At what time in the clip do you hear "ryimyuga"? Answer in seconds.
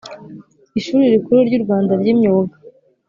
2.01-2.55